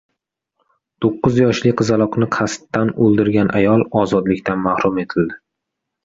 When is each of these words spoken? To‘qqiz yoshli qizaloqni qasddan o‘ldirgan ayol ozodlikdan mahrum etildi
To‘qqiz 1.03 1.35
yoshli 1.41 1.73
qizaloqni 1.81 2.27
qasddan 2.35 2.89
o‘ldirgan 3.07 3.51
ayol 3.59 3.83
ozodlikdan 4.01 4.63
mahrum 4.63 4.97
etildi 5.05 5.37